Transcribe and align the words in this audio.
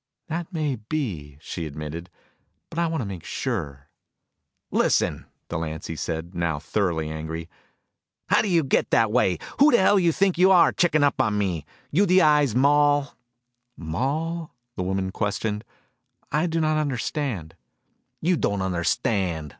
"That 0.29 0.51
may 0.51 0.77
be," 0.77 1.37
she 1.41 1.67
admitted, 1.67 2.09
"but 2.71 2.79
I 2.79 2.87
want 2.87 3.01
to 3.01 3.05
make 3.05 3.23
sure." 3.23 3.87
"Listen," 4.71 5.27
Delancy 5.47 5.95
said, 5.95 6.33
now 6.33 6.57
thoroughly 6.57 7.07
angry, 7.11 7.47
"how 8.29 8.41
do 8.41 8.47
you 8.47 8.63
get 8.63 8.89
that 8.89 9.11
way? 9.11 9.37
Who 9.59 9.69
the 9.69 9.77
hell 9.77 9.97
are 9.97 9.99
you, 9.99 10.11
checking 10.75 11.03
up 11.03 11.21
on 11.21 11.37
me? 11.37 11.67
You 11.91 12.07
the 12.07 12.23
Eye's 12.23 12.55
moll?" 12.55 13.09
"Moll?" 13.77 14.49
questioned 14.73 14.73
the 14.75 14.83
woman. 14.83 15.63
"I 16.31 16.47
do 16.47 16.59
not 16.59 16.77
understand." 16.77 17.55
"You 18.21 18.37
don't 18.37 18.63
understand!" 18.63 19.49